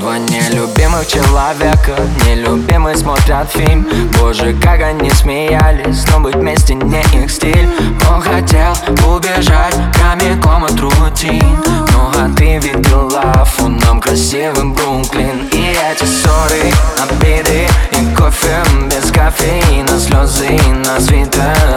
Два 0.00 0.16
нелюбимых 0.16 1.06
человека 1.06 1.94
Нелюбимые 2.24 2.96
смотрят 2.96 3.50
фильм. 3.50 3.86
Боже, 4.18 4.54
как 4.54 4.80
они 4.80 5.10
смеялись 5.10 6.06
Но 6.10 6.20
быть 6.20 6.36
вместе 6.36 6.74
не 6.74 7.02
их 7.12 7.30
стиль. 7.30 7.68
Он 8.10 8.22
хотел 8.22 8.72
убежать 9.06 9.74
прямиком 9.92 10.64
от 10.64 10.80
рутин. 10.80 11.44
Ну 11.66 12.10
а 12.16 12.30
ты 12.34 12.56
видела 12.56 13.44
фоном 13.44 14.00
красивым 14.00 14.72
Бруклин. 14.72 15.46
И 15.52 15.76
эти 15.92 16.04
ссоры, 16.04 16.72
обиды 16.98 17.68
и 17.90 18.14
кофе 18.16 18.62
без 18.86 19.10
кофеина 19.10 20.00
Слезы 20.00 20.58
на 20.82 20.98
свитер 20.98 21.69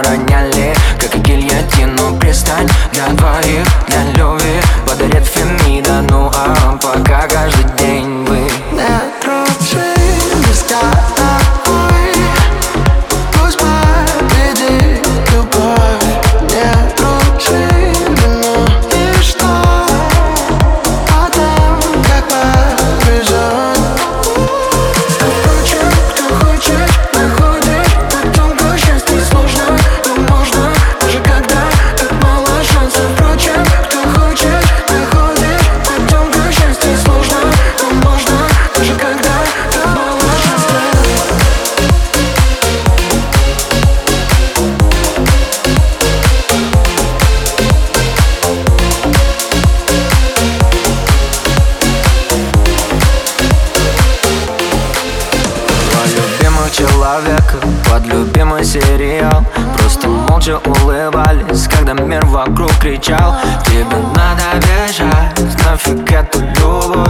человека 57.04 57.58
под 57.90 58.06
любимый 58.06 58.64
сериал. 58.64 59.44
Просто 59.78 60.08
молча 60.08 60.58
улыбались, 60.66 61.68
когда 61.68 61.92
мир 61.94 62.26
вокруг 62.26 62.72
кричал. 62.80 63.36
Тебе 63.66 63.86
надо 64.16 64.66
бежать, 64.66 65.38
нафиг 65.66 66.10
эту 66.12 66.40
любовь 66.40 67.10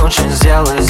Лучше 0.00 0.22
сделай 0.28 0.80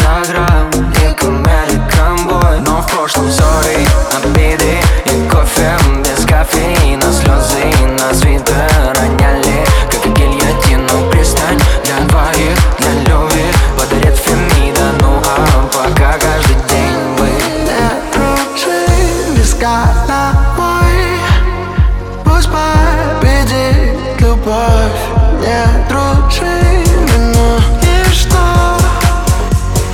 не 25.42 25.88
дружина 25.88 27.32
ну 27.34 27.58
И 27.82 28.12
что, 28.12 28.38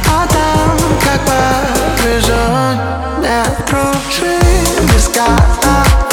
а 0.07 0.27
там 0.29 0.77
как 1.03 1.21
повезет 1.25 2.79
Не 3.21 3.43
дружина 3.67 4.93
без 4.93 5.09
кота 5.09 6.08